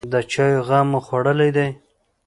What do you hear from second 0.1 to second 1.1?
_د چايو غم مو